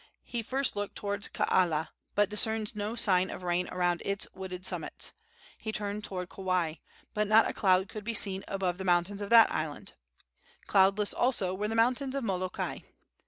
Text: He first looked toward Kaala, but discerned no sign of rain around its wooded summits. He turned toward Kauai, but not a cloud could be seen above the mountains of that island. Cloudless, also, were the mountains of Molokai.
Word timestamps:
He 0.23 0.41
first 0.41 0.75
looked 0.75 0.95
toward 0.95 1.31
Kaala, 1.31 1.89
but 2.15 2.27
discerned 2.27 2.75
no 2.75 2.95
sign 2.95 3.29
of 3.29 3.43
rain 3.43 3.69
around 3.69 4.01
its 4.03 4.25
wooded 4.33 4.65
summits. 4.65 5.13
He 5.59 5.71
turned 5.71 6.03
toward 6.03 6.27
Kauai, 6.27 6.77
but 7.13 7.27
not 7.27 7.47
a 7.47 7.53
cloud 7.53 7.87
could 7.87 8.03
be 8.03 8.15
seen 8.15 8.43
above 8.47 8.79
the 8.79 8.83
mountains 8.83 9.21
of 9.21 9.29
that 9.29 9.51
island. 9.51 9.93
Cloudless, 10.65 11.13
also, 11.13 11.53
were 11.53 11.67
the 11.67 11.75
mountains 11.75 12.15
of 12.15 12.23
Molokai. 12.23 12.79